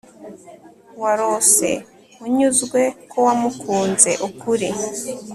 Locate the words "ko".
3.11-3.17